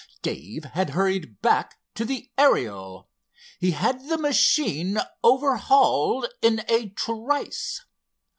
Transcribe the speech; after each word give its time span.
Dave 0.23 0.63
had 0.65 0.89
hurried 0.97 1.43
back 1.43 1.77
to 1.93 2.03
the 2.03 2.31
Ariel. 2.35 3.07
He 3.59 3.69
had 3.69 4.09
the 4.09 4.17
machine 4.17 4.97
overhauled 5.23 6.25
in 6.41 6.65
a 6.67 6.89
trice. 6.89 7.81